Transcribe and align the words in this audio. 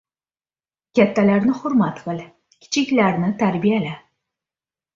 •Kattalarni 0.99 1.57
hurmat 1.59 2.01
qil, 2.07 2.25
kichiklarni 2.65 3.33
tarbiyala. 3.45 3.95